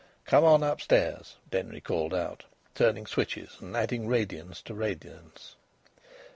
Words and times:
"Come 0.25 0.43
on 0.43 0.63
upstairs," 0.63 1.35
Denry 1.51 1.79
called 1.79 2.11
out, 2.11 2.45
turning 2.73 3.05
switches 3.05 3.57
and 3.59 3.77
adding 3.77 4.07
radiance 4.07 4.59
to 4.63 4.73
radiance. 4.73 5.57